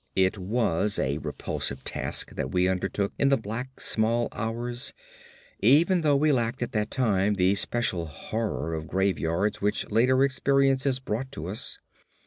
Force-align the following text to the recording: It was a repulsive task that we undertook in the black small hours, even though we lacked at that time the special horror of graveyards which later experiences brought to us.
It 0.15 0.35
was 0.39 0.97
a 0.97 1.19
repulsive 1.19 1.83
task 1.83 2.31
that 2.31 2.49
we 2.49 2.67
undertook 2.67 3.13
in 3.19 3.29
the 3.29 3.37
black 3.37 3.79
small 3.79 4.29
hours, 4.31 4.93
even 5.59 6.01
though 6.01 6.15
we 6.15 6.31
lacked 6.31 6.63
at 6.63 6.71
that 6.71 6.89
time 6.89 7.35
the 7.35 7.53
special 7.53 8.07
horror 8.07 8.73
of 8.73 8.87
graveyards 8.87 9.61
which 9.61 9.91
later 9.91 10.23
experiences 10.23 10.99
brought 10.99 11.31
to 11.33 11.45
us. 11.49 11.77